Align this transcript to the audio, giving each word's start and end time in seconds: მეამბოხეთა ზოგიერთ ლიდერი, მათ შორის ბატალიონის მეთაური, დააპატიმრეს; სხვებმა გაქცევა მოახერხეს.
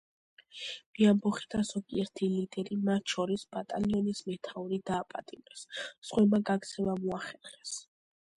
მეამბოხეთა 0.99 1.59
ზოგიერთ 1.71 2.21
ლიდერი, 2.23 2.77
მათ 2.87 3.13
შორის 3.17 3.43
ბატალიონის 3.57 4.23
მეთაური, 4.31 4.81
დააპატიმრეს; 4.93 5.67
სხვებმა 5.83 6.43
გაქცევა 6.51 6.99
მოახერხეს. 7.07 7.77